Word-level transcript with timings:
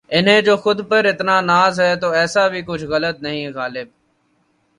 انہیں 0.09 0.41
جو 0.41 0.55
خود 0.57 0.89
پر 0.89 1.05
اتنا 1.05 1.41
ناز 1.41 1.79
ہے 1.79 1.95
تو 1.95 2.09
ایسا 2.11 2.47
کچھ 2.67 2.83
غلط 2.83 3.19
بھی 3.19 3.29
نہیں 3.29 3.49
غالب 3.49 3.87